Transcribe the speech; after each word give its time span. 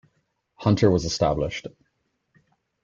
Hunter 0.55 0.89
was 0.89 1.05
established. 1.05 1.67